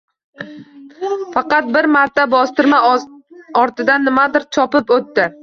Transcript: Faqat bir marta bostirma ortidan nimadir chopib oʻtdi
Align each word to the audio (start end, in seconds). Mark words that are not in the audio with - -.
Faqat 1.35 1.69
bir 1.75 1.89
marta 1.97 2.25
bostirma 2.33 2.81
ortidan 3.63 4.07
nimadir 4.09 4.51
chopib 4.59 4.93
oʻtdi 4.99 5.31